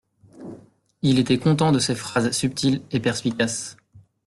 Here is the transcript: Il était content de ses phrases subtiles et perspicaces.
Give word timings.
Il 1.03 1.19
était 1.19 1.37
content 1.37 1.71
de 1.71 1.77
ses 1.77 1.93
phrases 1.93 2.31
subtiles 2.31 2.81
et 2.89 2.99
perspicaces. 2.99 3.77